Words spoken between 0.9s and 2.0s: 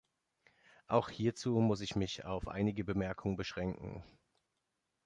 hierzu muss ich